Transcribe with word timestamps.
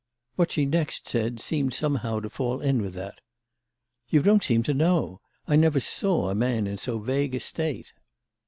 What 0.35 0.49
she 0.51 0.65
next 0.65 1.07
said 1.07 1.39
seemed 1.39 1.75
somehow 1.75 2.21
to 2.21 2.29
fall 2.31 2.59
in 2.59 2.81
with 2.81 2.95
that. 2.95 3.21
"You 4.09 4.23
don't 4.23 4.43
seem 4.43 4.63
to 4.63 4.73
know. 4.73 5.21
I 5.47 5.55
never 5.55 5.79
saw 5.79 6.29
a 6.31 6.33
man 6.33 6.65
in 6.65 6.79
so 6.79 6.97
vague 6.97 7.35
a 7.35 7.39
state." 7.39 7.93